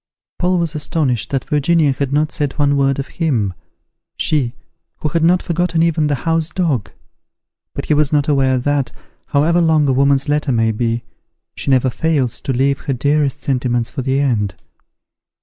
Paul 0.39 0.57
was 0.57 0.73
astonished 0.73 1.29
that 1.29 1.47
Virginia 1.47 1.91
had 1.91 2.11
not 2.11 2.31
said 2.31 2.53
one 2.53 2.75
word 2.75 2.97
of 2.97 3.07
him, 3.07 3.53
she, 4.17 4.55
who 4.97 5.09
had 5.09 5.23
not 5.23 5.43
forgotten 5.43 5.83
even 5.83 6.07
the 6.07 6.15
house 6.25 6.49
dog. 6.49 6.89
But 7.75 7.85
he 7.85 7.93
was 7.93 8.11
not 8.11 8.27
aware 8.27 8.57
that, 8.57 8.91
however 9.27 9.61
long 9.61 9.87
a 9.87 9.93
woman's 9.93 10.27
letter 10.27 10.51
may 10.51 10.71
be, 10.71 11.03
she 11.53 11.69
never 11.69 11.91
fails 11.91 12.41
to 12.41 12.51
leave 12.51 12.79
her 12.79 12.93
dearest 12.93 13.43
sentiments 13.43 13.91
for 13.91 14.01
the 14.01 14.19
end. 14.19 14.55